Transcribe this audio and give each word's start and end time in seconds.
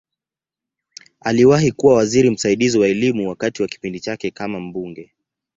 Aliwahi 1.19 1.71
kuwa 1.71 1.93
waziri 1.93 2.29
msaidizi 2.29 2.79
wa 2.79 2.87
Elimu 2.87 3.29
wakati 3.29 3.61
wa 3.61 3.67
kipindi 3.67 3.99
chake 3.99 4.31
kama 4.31 4.59
mbunge. 4.59 5.11